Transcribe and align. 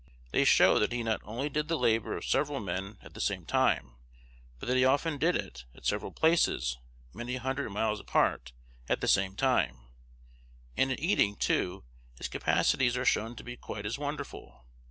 They 0.31 0.45
show 0.45 0.79
that 0.79 0.91
he 0.91 1.03
not 1.03 1.21
only 1.23 1.47
did 1.47 1.67
the 1.67 1.77
labor 1.77 2.17
of 2.17 2.25
several 2.25 2.59
men 2.59 2.97
at 3.03 3.13
the 3.13 3.21
same 3.21 3.45
time, 3.45 3.97
but 4.57 4.65
that 4.65 4.75
he 4.75 4.83
often 4.83 5.19
did 5.19 5.35
it, 5.35 5.65
at 5.75 5.85
several 5.85 6.11
places 6.11 6.79
many 7.13 7.35
hundred 7.35 7.69
miles 7.69 7.99
apart, 7.99 8.51
at 8.89 8.99
the 8.99 9.07
same 9.07 9.35
time. 9.35 9.77
And 10.75 10.91
at 10.91 10.99
eating, 10.99 11.35
too, 11.35 11.83
his 12.17 12.29
capacities 12.29 12.97
are 12.97 13.05
shown 13.05 13.35
to 13.35 13.43
be 13.43 13.55
quite 13.55 13.85
as 13.85 13.99
wonderful. 13.99 14.65